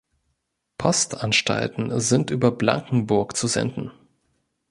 Postanstalten 0.79 1.99
sind 1.99 2.31
über 2.31 2.49
Blankenburg 2.51 3.37
zu 3.37 3.45
senden. 3.45 3.91